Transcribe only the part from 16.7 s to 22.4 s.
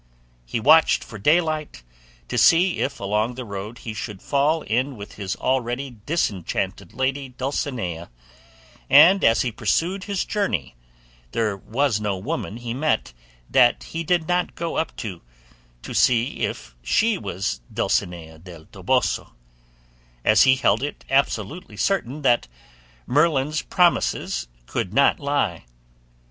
she was Dulcinea del Toboso, as he held it absolutely certain